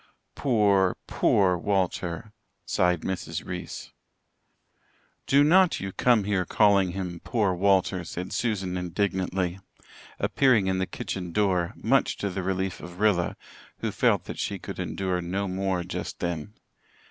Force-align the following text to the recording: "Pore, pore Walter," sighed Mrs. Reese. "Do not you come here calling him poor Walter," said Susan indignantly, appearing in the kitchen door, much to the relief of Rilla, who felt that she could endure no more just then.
"Pore, 0.33 0.97
pore 1.05 1.59
Walter," 1.59 2.33
sighed 2.65 3.01
Mrs. 3.01 3.45
Reese. 3.45 3.91
"Do 5.27 5.43
not 5.43 5.79
you 5.79 5.91
come 5.91 6.23
here 6.23 6.43
calling 6.43 6.93
him 6.93 7.19
poor 7.23 7.53
Walter," 7.53 8.03
said 8.03 8.33
Susan 8.33 8.77
indignantly, 8.77 9.59
appearing 10.17 10.65
in 10.65 10.79
the 10.79 10.87
kitchen 10.87 11.31
door, 11.31 11.73
much 11.75 12.17
to 12.17 12.31
the 12.31 12.41
relief 12.41 12.79
of 12.79 12.99
Rilla, 12.99 13.37
who 13.81 13.91
felt 13.91 14.23
that 14.25 14.39
she 14.39 14.57
could 14.57 14.79
endure 14.79 15.21
no 15.21 15.47
more 15.47 15.83
just 15.83 16.17
then. 16.17 16.55